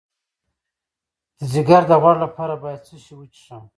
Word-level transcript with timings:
د 1.37 1.39
ځیګر 1.53 1.81
د 1.89 1.91
غوړ 2.01 2.15
لپاره 2.25 2.53
باید 2.63 2.81
څه 2.87 2.95
شی 3.03 3.13
وڅښم؟ 3.17 3.63